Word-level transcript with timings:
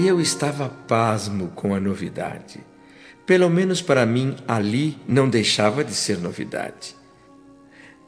Eu 0.00 0.20
estava 0.20 0.68
pasmo 0.68 1.48
com 1.56 1.74
a 1.74 1.80
novidade. 1.80 2.64
Pelo 3.26 3.50
menos 3.50 3.82
para 3.82 4.06
mim, 4.06 4.36
ali 4.46 4.96
não 5.08 5.28
deixava 5.28 5.82
de 5.82 5.92
ser 5.92 6.18
novidade. 6.18 6.94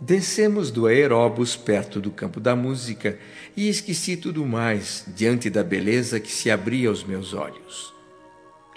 Descemos 0.00 0.71
do 0.71 0.87
aeróbus 0.87 1.56
perto 1.56 2.01
do 2.01 2.12
campo 2.12 2.38
da 2.38 2.54
música 2.54 3.19
e 3.56 3.69
esqueci 3.69 4.16
tudo 4.16 4.47
mais 4.47 5.04
diante 5.16 5.51
da 5.51 5.65
beleza 5.65 6.21
que 6.21 6.30
se 6.30 6.48
abria 6.48 6.88
aos 6.88 7.03
meus 7.03 7.34
olhos. 7.34 7.93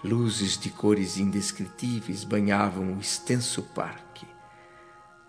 Luzes 0.03 0.57
de 0.57 0.71
cores 0.71 1.15
indescritíveis 1.19 2.23
banhavam 2.23 2.95
o 2.95 2.99
extenso 2.99 3.61
parque. 3.75 4.25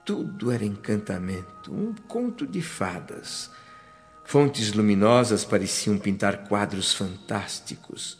Tudo 0.06 0.50
era 0.50 0.64
encantamento, 0.64 1.70
um 1.70 1.94
conto 2.08 2.46
de 2.46 2.62
fadas. 2.62 3.50
Fontes 4.24 4.72
luminosas 4.72 5.44
pareciam 5.44 5.98
pintar 5.98 6.48
quadros 6.48 6.94
fantásticos. 6.94 8.18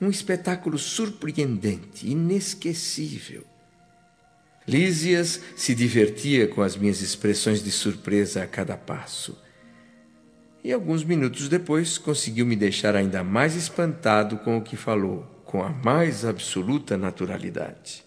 Um 0.00 0.08
espetáculo 0.08 0.78
surpreendente, 0.78 2.08
inesquecível. 2.08 3.44
Lísias 4.66 5.40
se 5.56 5.74
divertia 5.74 6.46
com 6.46 6.62
as 6.62 6.76
minhas 6.76 7.02
expressões 7.02 7.62
de 7.62 7.70
surpresa 7.70 8.42
a 8.42 8.46
cada 8.46 8.76
passo. 8.76 9.36
E 10.62 10.72
alguns 10.72 11.02
minutos 11.02 11.48
depois 11.48 11.98
conseguiu 11.98 12.46
me 12.46 12.54
deixar 12.54 12.94
ainda 12.94 13.24
mais 13.24 13.56
espantado 13.56 14.38
com 14.38 14.56
o 14.56 14.62
que 14.62 14.76
falou, 14.76 15.42
com 15.44 15.62
a 15.62 15.70
mais 15.70 16.24
absoluta 16.24 16.96
naturalidade. 16.96 18.04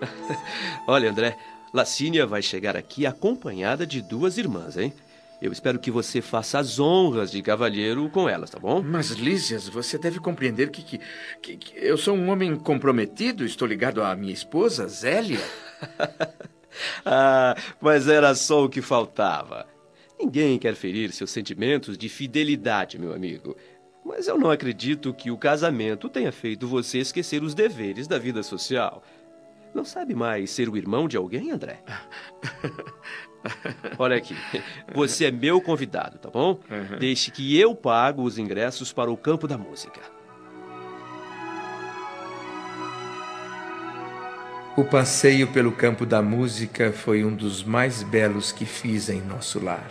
Olha, 0.86 1.10
André, 1.10 1.36
Lacínia 1.72 2.26
vai 2.26 2.42
chegar 2.42 2.76
aqui 2.76 3.06
acompanhada 3.06 3.86
de 3.86 4.00
duas 4.00 4.38
irmãs, 4.38 4.76
hein? 4.76 4.92
Eu 5.40 5.52
espero 5.52 5.78
que 5.78 5.90
você 5.90 6.22
faça 6.22 6.58
as 6.58 6.80
honras 6.80 7.30
de 7.30 7.42
cavalheiro 7.42 8.08
com 8.08 8.28
elas, 8.28 8.50
tá 8.50 8.58
bom? 8.58 8.82
Mas, 8.82 9.10
Lísias, 9.10 9.68
você 9.68 9.98
deve 9.98 10.18
compreender 10.18 10.70
que, 10.70 10.82
que, 10.82 11.00
que, 11.42 11.56
que 11.56 11.74
eu 11.76 11.98
sou 11.98 12.16
um 12.16 12.30
homem 12.30 12.56
comprometido. 12.56 13.44
Estou 13.44 13.68
ligado 13.68 14.02
à 14.02 14.16
minha 14.16 14.32
esposa, 14.32 14.88
Zélia. 14.88 15.40
ah, 17.04 17.54
mas 17.80 18.08
era 18.08 18.34
só 18.34 18.64
o 18.64 18.68
que 18.68 18.80
faltava. 18.80 19.66
Ninguém 20.18 20.58
quer 20.58 20.74
ferir 20.74 21.12
seus 21.12 21.30
sentimentos 21.30 21.98
de 21.98 22.08
fidelidade, 22.08 22.98
meu 22.98 23.12
amigo. 23.12 23.54
Mas 24.02 24.28
eu 24.28 24.38
não 24.38 24.50
acredito 24.50 25.12
que 25.12 25.30
o 25.30 25.36
casamento 25.36 26.08
tenha 26.08 26.32
feito 26.32 26.66
você 26.66 26.98
esquecer 26.98 27.42
os 27.42 27.54
deveres 27.54 28.08
da 28.08 28.18
vida 28.18 28.42
social. 28.42 29.02
Não 29.76 29.84
sabe 29.84 30.14
mais 30.14 30.50
ser 30.52 30.70
o 30.70 30.76
irmão 30.78 31.06
de 31.06 31.18
alguém, 31.18 31.50
André? 31.50 31.82
Olha 33.98 34.16
aqui, 34.16 34.34
você 34.94 35.26
é 35.26 35.30
meu 35.30 35.60
convidado, 35.60 36.16
tá 36.16 36.30
bom? 36.30 36.58
Uhum. 36.70 36.98
Deixe 36.98 37.30
que 37.30 37.60
eu 37.60 37.74
pago 37.74 38.22
os 38.22 38.38
ingressos 38.38 38.90
para 38.90 39.10
o 39.10 39.18
campo 39.18 39.46
da 39.46 39.58
música. 39.58 40.00
O 44.78 44.82
passeio 44.82 45.52
pelo 45.52 45.72
campo 45.72 46.06
da 46.06 46.22
música 46.22 46.90
foi 46.90 47.22
um 47.22 47.36
dos 47.36 47.62
mais 47.62 48.02
belos 48.02 48.52
que 48.52 48.64
fiz 48.64 49.10
em 49.10 49.20
nosso 49.20 49.62
lar. 49.62 49.90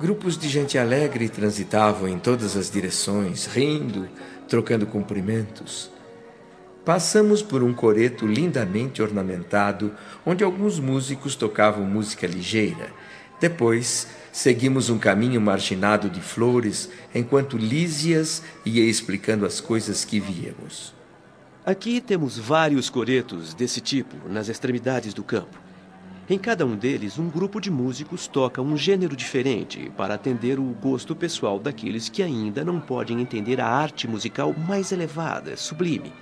Grupos 0.00 0.36
de 0.36 0.48
gente 0.48 0.76
alegre 0.76 1.28
transitavam 1.28 2.08
em 2.08 2.18
todas 2.18 2.56
as 2.56 2.68
direções, 2.68 3.46
rindo, 3.46 4.08
trocando 4.48 4.84
cumprimentos. 4.84 5.92
Passamos 6.84 7.42
por 7.42 7.62
um 7.62 7.72
coreto 7.72 8.26
lindamente 8.26 9.00
ornamentado, 9.00 9.94
onde 10.26 10.42
alguns 10.42 10.80
músicos 10.80 11.36
tocavam 11.36 11.84
música 11.84 12.26
ligeira. 12.26 12.92
Depois, 13.40 14.08
seguimos 14.32 14.90
um 14.90 14.98
caminho 14.98 15.40
marginado 15.40 16.10
de 16.10 16.20
flores, 16.20 16.90
enquanto 17.14 17.56
Lísias 17.56 18.42
ia 18.64 18.82
explicando 18.82 19.46
as 19.46 19.60
coisas 19.60 20.04
que 20.04 20.18
víamos. 20.18 20.92
Aqui 21.64 22.00
temos 22.00 22.36
vários 22.36 22.90
coretos 22.90 23.54
desse 23.54 23.80
tipo 23.80 24.28
nas 24.28 24.48
extremidades 24.48 25.14
do 25.14 25.22
campo. 25.22 25.56
Em 26.30 26.38
cada 26.38 26.64
um 26.64 26.76
deles, 26.76 27.18
um 27.18 27.28
grupo 27.28 27.60
de 27.60 27.70
músicos 27.70 28.28
toca 28.28 28.62
um 28.62 28.76
gênero 28.76 29.16
diferente 29.16 29.90
para 29.96 30.14
atender 30.14 30.58
o 30.58 30.62
gosto 30.62 31.16
pessoal 31.16 31.58
daqueles 31.58 32.08
que 32.08 32.22
ainda 32.22 32.64
não 32.64 32.80
podem 32.80 33.20
entender 33.20 33.60
a 33.60 33.66
arte 33.66 34.06
musical 34.06 34.54
mais 34.54 34.92
elevada, 34.92 35.56
sublime. 35.56 36.12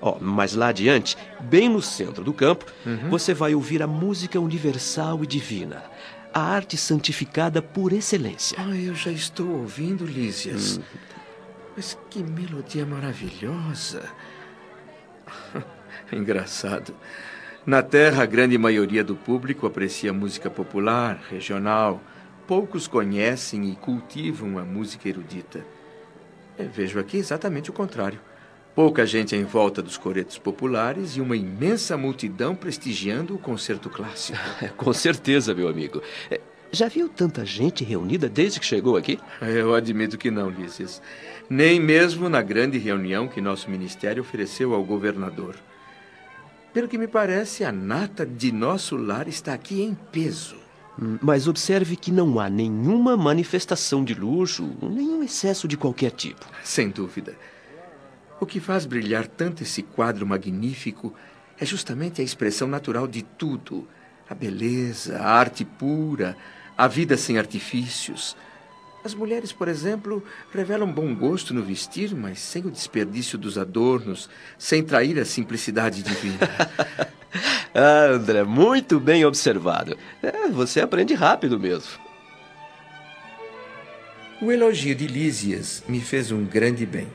Oh, 0.00 0.16
mas 0.18 0.54
lá 0.54 0.68
adiante, 0.68 1.16
bem 1.40 1.68
no 1.68 1.82
centro 1.82 2.24
do 2.24 2.32
campo, 2.32 2.64
uhum. 2.86 3.10
você 3.10 3.34
vai 3.34 3.54
ouvir 3.54 3.82
a 3.82 3.86
música 3.86 4.40
universal 4.40 5.22
e 5.22 5.26
divina. 5.26 5.84
A 6.32 6.40
arte 6.40 6.76
santificada 6.76 7.60
por 7.60 7.92
excelência. 7.92 8.56
Ah, 8.58 8.74
eu 8.74 8.94
já 8.94 9.10
estou 9.10 9.48
ouvindo, 9.48 10.06
Lísias. 10.06 10.78
Hum. 10.78 10.82
Mas 11.76 11.98
que 12.08 12.22
melodia 12.22 12.86
maravilhosa. 12.86 14.08
Engraçado. 16.12 16.94
Na 17.66 17.82
Terra, 17.82 18.22
a 18.22 18.26
grande 18.26 18.56
maioria 18.56 19.04
do 19.04 19.14
público 19.14 19.66
aprecia 19.66 20.14
música 20.14 20.48
popular, 20.48 21.20
regional. 21.28 22.00
Poucos 22.46 22.88
conhecem 22.88 23.70
e 23.70 23.76
cultivam 23.76 24.58
a 24.58 24.64
música 24.64 25.08
erudita. 25.08 25.64
Eu 26.58 26.70
vejo 26.70 26.98
aqui 26.98 27.18
exatamente 27.18 27.68
o 27.68 27.72
contrário. 27.72 28.18
Pouca 28.74 29.04
gente 29.04 29.36
em 29.36 29.44
volta 29.44 29.82
dos 29.82 29.98
coretos 29.98 30.38
populares 30.38 31.16
e 31.16 31.20
uma 31.20 31.36
imensa 31.36 31.98
multidão 31.98 32.54
prestigiando 32.54 33.34
o 33.34 33.38
concerto 33.38 33.90
clássico. 33.90 34.38
Com 34.78 34.92
certeza, 34.94 35.54
meu 35.54 35.68
amigo. 35.68 36.02
É, 36.30 36.40
já 36.72 36.88
viu 36.88 37.10
tanta 37.10 37.44
gente 37.44 37.84
reunida 37.84 38.26
desde 38.26 38.58
que 38.58 38.64
chegou 38.64 38.96
aqui? 38.96 39.18
Eu 39.42 39.74
admito 39.74 40.16
que 40.16 40.30
não, 40.30 40.48
Lícias. 40.48 41.02
Nem 41.48 41.78
mesmo 41.78 42.26
na 42.30 42.40
grande 42.40 42.78
reunião 42.78 43.28
que 43.28 43.40
nosso 43.40 43.70
ministério 43.70 44.22
ofereceu 44.22 44.72
ao 44.72 44.82
governador. 44.82 45.56
Pelo 46.72 46.86
que 46.86 46.96
me 46.96 47.08
parece, 47.08 47.64
a 47.64 47.72
nata 47.72 48.24
de 48.24 48.52
nosso 48.52 48.96
lar 48.96 49.26
está 49.26 49.52
aqui 49.52 49.82
em 49.82 49.92
peso. 50.12 50.56
Hum, 51.00 51.18
mas 51.20 51.48
observe 51.48 51.96
que 51.96 52.12
não 52.12 52.38
há 52.38 52.48
nenhuma 52.48 53.16
manifestação 53.16 54.04
de 54.04 54.14
luxo, 54.14 54.70
nenhum 54.80 55.22
excesso 55.22 55.66
de 55.66 55.76
qualquer 55.76 56.12
tipo. 56.12 56.46
Sem 56.62 56.88
dúvida. 56.88 57.36
O 58.38 58.46
que 58.46 58.60
faz 58.60 58.86
brilhar 58.86 59.26
tanto 59.26 59.64
esse 59.64 59.82
quadro 59.82 60.24
magnífico 60.24 61.12
é 61.58 61.66
justamente 61.66 62.20
a 62.20 62.24
expressão 62.24 62.68
natural 62.68 63.08
de 63.08 63.22
tudo: 63.22 63.88
a 64.28 64.34
beleza, 64.34 65.18
a 65.18 65.28
arte 65.28 65.64
pura, 65.64 66.36
a 66.78 66.86
vida 66.86 67.16
sem 67.16 67.36
artifícios. 67.36 68.36
As 69.02 69.14
mulheres, 69.14 69.50
por 69.50 69.66
exemplo, 69.66 70.22
revelam 70.52 70.92
bom 70.92 71.14
gosto 71.14 71.54
no 71.54 71.62
vestir, 71.62 72.14
mas 72.14 72.38
sem 72.38 72.66
o 72.66 72.70
desperdício 72.70 73.38
dos 73.38 73.56
adornos, 73.56 74.28
sem 74.58 74.82
trair 74.82 75.18
a 75.18 75.24
simplicidade 75.24 76.02
divina. 76.02 76.38
ah, 77.74 78.10
André, 78.12 78.44
muito 78.44 79.00
bem 79.00 79.24
observado. 79.24 79.96
É, 80.22 80.48
você 80.48 80.82
aprende 80.82 81.14
rápido 81.14 81.58
mesmo. 81.58 81.98
O 84.42 84.52
elogio 84.52 84.94
de 84.94 85.06
Lísias 85.06 85.82
me 85.88 86.00
fez 86.00 86.30
um 86.30 86.44
grande 86.44 86.84
bem. 86.84 87.08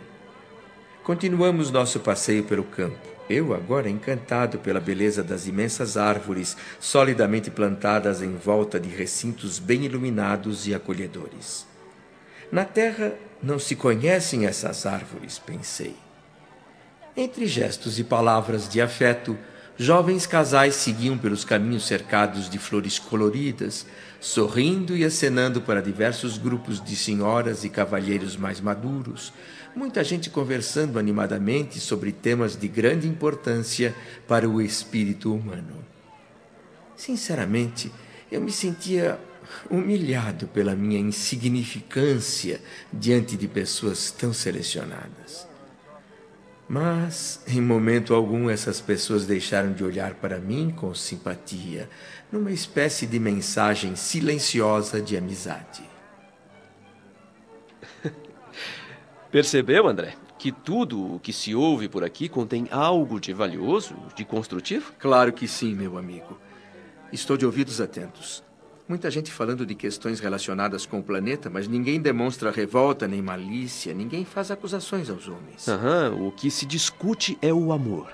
Continuamos 1.04 1.70
nosso 1.70 2.00
passeio 2.00 2.44
pelo 2.44 2.64
campo. 2.64 2.98
Eu, 3.30 3.54
agora 3.54 3.90
encantado 3.90 4.58
pela 4.58 4.80
beleza 4.80 5.24
das 5.24 5.46
imensas 5.46 5.98
árvores 5.98 6.58
solidamente 6.80 7.52
plantadas 7.52 8.24
em 8.24 8.36
volta 8.36 8.80
de 8.80 8.90
recintos 8.90 9.60
bem 9.60 9.86
iluminados 9.86 10.68
e 10.68 10.74
acolhedores. 10.74 11.75
Na 12.52 12.66
terra 12.66 13.14
não 13.42 13.60
se 13.60 13.76
conhecem 13.76 14.46
essas 14.46 14.86
árvores, 14.86 15.40
pensei. 15.40 15.96
Entre 17.18 17.48
gestos 17.48 17.98
e 18.00 18.04
palavras 18.04 18.68
de 18.68 18.82
afeto, 18.82 19.38
jovens 19.78 20.26
casais 20.26 20.76
seguiam 20.76 21.18
pelos 21.18 21.46
caminhos 21.46 21.86
cercados 21.86 22.50
de 22.50 22.58
flores 22.58 23.00
coloridas, 23.00 23.86
sorrindo 24.20 24.96
e 24.96 25.06
acenando 25.06 25.62
para 25.62 25.82
diversos 25.82 26.38
grupos 26.38 26.84
de 26.84 26.96
senhoras 26.96 27.64
e 27.64 27.70
cavalheiros 27.70 28.36
mais 28.36 28.60
maduros, 28.60 29.32
muita 29.76 30.04
gente 30.04 30.30
conversando 30.30 30.98
animadamente 30.98 31.80
sobre 31.80 32.12
temas 32.12 32.56
de 32.56 32.68
grande 32.68 33.08
importância 33.08 33.94
para 34.28 34.50
o 34.50 34.62
espírito 34.62 35.34
humano. 35.34 35.86
Sinceramente, 36.96 37.92
eu 38.32 38.42
me 38.42 38.52
sentia 38.52 39.20
humilhado 39.70 40.48
pela 40.48 40.76
minha 40.76 41.00
insignificância 41.00 42.62
diante 42.92 43.38
de 43.38 43.48
pessoas 43.48 44.12
tão 44.12 44.34
selecionadas. 44.34 45.48
Mas, 46.68 47.44
em 47.48 47.62
momento 47.62 48.14
algum, 48.16 48.50
essas 48.50 48.82
pessoas 48.82 49.26
deixaram 49.26 49.72
de 49.72 49.84
olhar 49.84 50.16
para 50.16 50.40
mim 50.40 50.72
com 50.72 50.96
simpatia, 50.96 51.88
numa 52.32 52.52
espécie 52.52 53.06
de 53.06 53.20
mensagem 53.20 53.96
silenciosa 53.96 55.00
de 55.00 55.16
amizade. 55.16 55.84
Percebeu, 59.32 59.88
André? 59.88 60.16
Que 60.40 60.52
tudo 60.52 61.16
o 61.16 61.20
que 61.20 61.32
se 61.32 61.54
ouve 61.54 61.88
por 61.88 62.04
aqui 62.04 62.28
contém 62.28 62.68
algo 62.72 63.20
de 63.20 63.32
valioso, 63.32 63.96
de 64.16 64.26
construtivo? 64.26 64.92
Claro 64.98 65.32
que 65.32 65.48
sim, 65.48 65.76
meu 65.76 65.98
amigo. 65.98 66.38
Estou 67.12 67.38
de 67.38 67.46
ouvidos 67.46 67.80
atentos. 67.80 68.44
Muita 68.88 69.10
gente 69.10 69.32
falando 69.32 69.66
de 69.66 69.74
questões 69.74 70.20
relacionadas 70.20 70.86
com 70.86 71.00
o 71.00 71.04
planeta, 71.04 71.50
mas 71.50 71.68
ninguém 71.68 72.00
demonstra 72.00 72.52
revolta 72.52 73.08
nem 73.08 73.20
malícia, 73.20 73.96
ninguém 73.96 74.24
faz 74.24 74.52
acusações 74.52 75.10
aos 75.10 75.28
homens. 75.28 75.66
Uhum, 75.68 76.28
o 76.28 76.32
que 76.32 76.52
se 76.52 76.68
discute 76.68 77.36
é 77.42 77.52
o 77.52 77.72
amor. 77.72 78.14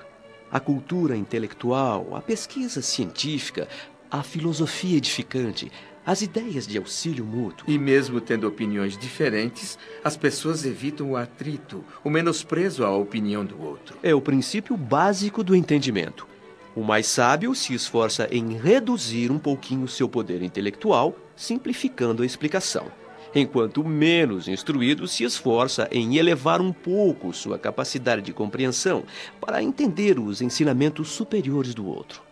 A 0.50 0.58
cultura 0.58 1.14
intelectual, 1.14 2.16
a 2.16 2.22
pesquisa 2.22 2.80
científica, 2.80 3.68
a 4.10 4.22
filosofia 4.22 4.96
edificante, 4.96 5.70
as 6.06 6.22
ideias 6.22 6.66
de 6.66 6.78
auxílio 6.78 7.24
mútuo. 7.26 7.70
E 7.70 7.78
mesmo 7.78 8.18
tendo 8.18 8.48
opiniões 8.48 8.96
diferentes, 8.96 9.78
as 10.02 10.16
pessoas 10.16 10.64
evitam 10.64 11.10
o 11.10 11.16
atrito, 11.18 11.84
o 12.02 12.08
menosprezo 12.08 12.82
à 12.82 12.90
opinião 12.96 13.44
do 13.44 13.60
outro. 13.62 13.98
É 14.02 14.14
o 14.14 14.22
princípio 14.22 14.74
básico 14.74 15.44
do 15.44 15.54
entendimento. 15.54 16.31
O 16.74 16.82
mais 16.82 17.06
sábio 17.06 17.54
se 17.54 17.74
esforça 17.74 18.26
em 18.30 18.56
reduzir 18.56 19.30
um 19.30 19.38
pouquinho 19.38 19.86
seu 19.86 20.08
poder 20.08 20.42
intelectual, 20.42 21.14
simplificando 21.36 22.22
a 22.22 22.26
explicação, 22.26 22.86
enquanto 23.34 23.82
o 23.82 23.88
menos 23.88 24.48
instruído 24.48 25.06
se 25.06 25.22
esforça 25.22 25.86
em 25.92 26.16
elevar 26.16 26.62
um 26.62 26.72
pouco 26.72 27.30
sua 27.34 27.58
capacidade 27.58 28.22
de 28.22 28.32
compreensão 28.32 29.04
para 29.38 29.62
entender 29.62 30.18
os 30.18 30.40
ensinamentos 30.40 31.10
superiores 31.10 31.74
do 31.74 31.86
outro. 31.86 32.22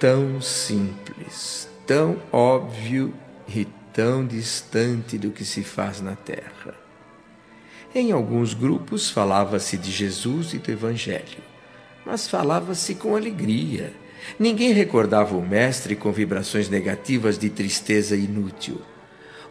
Tão 0.00 0.40
simples, 0.40 1.68
tão 1.86 2.20
óbvio 2.32 3.14
e 3.48 3.64
tão 3.92 4.26
distante 4.26 5.16
do 5.16 5.30
que 5.30 5.44
se 5.44 5.62
faz 5.62 6.00
na 6.00 6.16
Terra. 6.16 6.74
Em 7.94 8.10
alguns 8.10 8.54
grupos 8.54 9.08
falava-se 9.08 9.78
de 9.78 9.90
Jesus 9.92 10.52
e 10.52 10.58
do 10.58 10.70
Evangelho 10.70 11.57
mas 12.08 12.26
falava-se 12.26 12.94
com 12.94 13.14
alegria. 13.14 13.92
Ninguém 14.38 14.72
recordava 14.72 15.36
o 15.36 15.46
Mestre 15.46 15.94
com 15.94 16.10
vibrações 16.10 16.70
negativas 16.70 17.38
de 17.38 17.50
tristeza 17.50 18.16
inútil. 18.16 18.80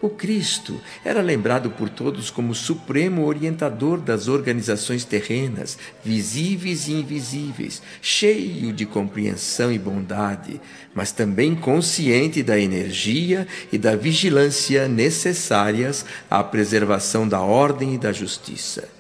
O 0.02 0.10
Cristo 0.10 0.80
era 1.06 1.22
lembrado 1.22 1.70
por 1.70 1.88
todos 1.88 2.32
como 2.32 2.56
supremo 2.56 3.26
orientador 3.26 4.00
das 4.00 4.28
organizações 4.28 5.04
terrenas, 5.04 5.78
visíveis 6.04 6.88
e 6.88 6.94
invisíveis, 6.94 7.82
cheio 8.02 8.74
de 8.74 8.88
compreensão 8.88 9.72
e 9.72 9.78
bondade, 9.78 10.60
mas 10.96 11.12
também 11.12 11.56
consciente 11.56 12.42
da 12.42 12.60
energia 12.60 13.48
e 13.72 13.78
da 13.78 13.96
vigilância 13.96 14.88
necessárias 14.88 16.06
à 16.30 16.44
preservação 16.44 17.28
da 17.28 17.40
ordem 17.40 17.94
e 17.94 17.98
da 18.00 18.12
justiça. 18.12 18.97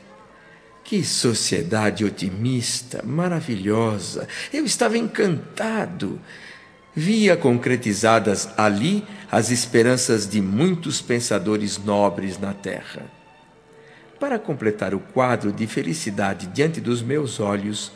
Que 0.88 1.04
sociedade 1.04 2.06
otimista, 2.06 3.04
maravilhosa! 3.06 4.25
Eu 4.54 4.63
estava 4.63 4.98
encantado. 4.98 6.18
Via 6.95 7.36
concretizadas 7.36 8.48
ali 8.57 9.04
as 9.30 9.51
esperanças 9.51 10.25
de 10.25 10.39
muitos 10.39 11.01
pensadores 11.01 11.78
nobres 11.78 12.39
na 12.39 12.54
terra. 12.54 13.06
Para 14.18 14.39
completar 14.39 14.95
o 14.95 15.00
quadro 15.01 15.51
de 15.51 15.68
felicidade 15.68 16.48
diante 16.48 16.80
dos 16.80 17.01
meus 17.01 17.42
olhos, 17.42 17.92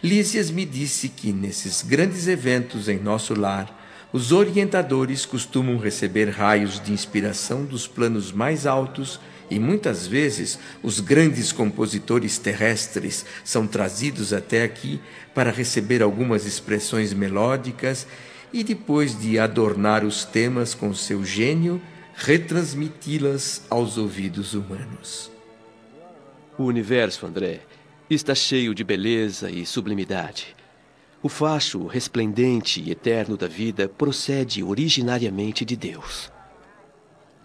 Lísias 0.00 0.48
me 0.48 0.64
disse 0.64 1.08
que 1.08 1.32
nesses 1.32 1.82
grandes 1.82 2.28
eventos 2.28 2.88
em 2.88 2.96
nosso 2.96 3.34
lar, 3.34 3.76
os 4.12 4.30
orientadores 4.30 5.26
costumam 5.26 5.78
receber 5.78 6.30
raios 6.30 6.78
de 6.78 6.92
inspiração 6.92 7.64
dos 7.64 7.88
planos 7.88 8.30
mais 8.30 8.68
altos 8.68 9.18
e 9.50 9.58
muitas 9.58 10.06
vezes 10.06 10.58
os 10.82 11.00
grandes 11.00 11.52
compositores 11.52 12.38
terrestres 12.38 13.24
são 13.44 13.66
trazidos 13.66 14.32
até 14.32 14.64
aqui 14.64 15.00
para 15.34 15.50
receber 15.50 16.02
algumas 16.02 16.46
expressões 16.46 17.12
melódicas 17.12 18.06
e 18.52 18.64
depois 18.64 19.18
de 19.18 19.38
adornar 19.38 20.04
os 20.04 20.24
temas 20.24 20.74
com 20.74 20.94
seu 20.94 21.24
gênio, 21.24 21.80
retransmiti-las 22.14 23.62
aos 23.68 23.98
ouvidos 23.98 24.54
humanos. 24.54 25.30
O 26.58 26.64
universo, 26.64 27.26
André, 27.26 27.60
está 28.08 28.34
cheio 28.34 28.74
de 28.74 28.82
beleza 28.82 29.50
e 29.50 29.66
sublimidade. 29.66 30.56
O 31.22 31.28
facho 31.28 31.86
resplendente 31.86 32.80
e 32.80 32.90
eterno 32.90 33.36
da 33.36 33.46
vida 33.46 33.88
procede 33.88 34.62
originariamente 34.62 35.64
de 35.64 35.76
Deus. 35.76 36.30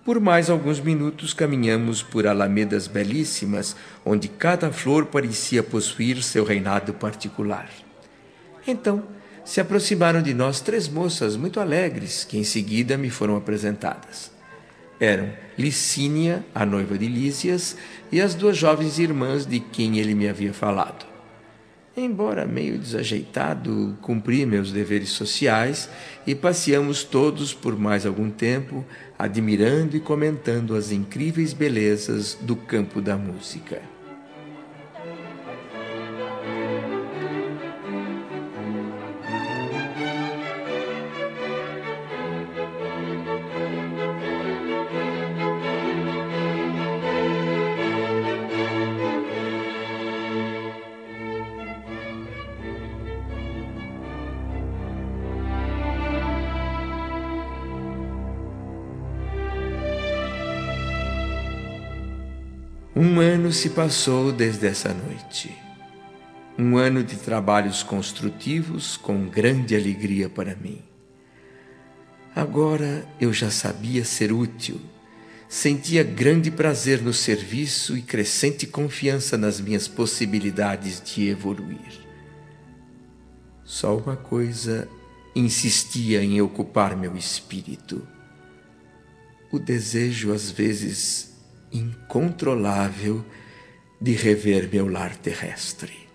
Por 0.03 0.19
mais 0.19 0.49
alguns 0.49 0.79
minutos 0.79 1.31
caminhamos 1.31 2.01
por 2.01 2.25
alamedas 2.25 2.87
belíssimas, 2.87 3.75
onde 4.03 4.27
cada 4.27 4.71
flor 4.71 5.05
parecia 5.05 5.61
possuir 5.61 6.23
seu 6.23 6.43
reinado 6.43 6.91
particular. 6.93 7.69
Então, 8.67 9.03
se 9.45 9.61
aproximaram 9.61 10.21
de 10.21 10.33
nós 10.33 10.59
três 10.59 10.87
moças 10.87 11.35
muito 11.35 11.59
alegres, 11.59 12.23
que 12.23 12.37
em 12.37 12.43
seguida 12.43 12.97
me 12.97 13.11
foram 13.11 13.35
apresentadas. 13.35 14.31
Eram 14.99 15.31
Licínia, 15.57 16.43
a 16.53 16.65
noiva 16.65 16.97
de 16.97 17.07
Lísias, 17.07 17.77
e 18.11 18.19
as 18.19 18.33
duas 18.33 18.57
jovens 18.57 18.97
irmãs 18.97 19.45
de 19.45 19.59
quem 19.59 19.99
ele 19.99 20.15
me 20.15 20.27
havia 20.27 20.53
falado. 20.53 21.11
Embora 21.95 22.45
meio 22.45 22.77
desajeitado, 22.77 23.97
cumpri 24.01 24.45
meus 24.45 24.71
deveres 24.71 25.09
sociais 25.09 25.89
e 26.25 26.33
passeamos 26.33 27.03
todos 27.03 27.53
por 27.53 27.77
mais 27.77 28.05
algum 28.05 28.29
tempo, 28.29 28.85
admirando 29.21 29.95
e 29.95 29.99
comentando 29.99 30.75
as 30.75 30.91
incríveis 30.91 31.53
belezas 31.53 32.35
do 32.41 32.55
campo 32.55 32.99
da 32.99 33.15
música. 33.15 33.79
Um 63.03 63.19
ano 63.19 63.51
se 63.51 63.71
passou 63.71 64.31
desde 64.31 64.67
essa 64.67 64.93
noite. 64.93 65.57
Um 66.55 66.77
ano 66.77 67.03
de 67.03 67.15
trabalhos 67.15 67.81
construtivos 67.81 68.95
com 68.95 69.27
grande 69.27 69.75
alegria 69.75 70.29
para 70.29 70.55
mim. 70.55 70.83
Agora 72.35 73.03
eu 73.19 73.33
já 73.33 73.49
sabia 73.49 74.05
ser 74.05 74.31
útil, 74.31 74.79
sentia 75.49 76.03
grande 76.03 76.51
prazer 76.51 77.01
no 77.01 77.11
serviço 77.11 77.97
e 77.97 78.03
crescente 78.03 78.67
confiança 78.67 79.35
nas 79.35 79.59
minhas 79.59 79.87
possibilidades 79.87 81.01
de 81.01 81.27
evoluir. 81.27 82.05
Só 83.63 83.97
uma 83.97 84.15
coisa 84.15 84.87
insistia 85.35 86.23
em 86.23 86.39
ocupar 86.39 86.95
meu 86.95 87.17
espírito: 87.17 88.07
o 89.51 89.57
desejo, 89.57 90.31
às 90.31 90.51
vezes, 90.51 91.30
incontrolável 91.71 93.23
de 93.99 94.13
rever 94.13 94.69
meu 94.71 94.87
lar 94.87 95.15
terrestre. 95.15 96.09